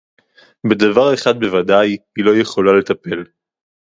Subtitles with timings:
[0.69, 3.23] בדבר אחד בוודאי היא לא יכולה לטפל